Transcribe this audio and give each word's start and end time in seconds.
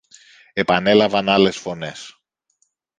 επανέλαβαν 0.53 1.29
άλλες 1.29 1.57
φωνές. 1.57 2.19